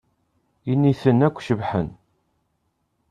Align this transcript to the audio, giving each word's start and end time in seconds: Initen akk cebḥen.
Initen 0.71 1.19
akk 1.27 1.37
cebḥen. 1.47 1.89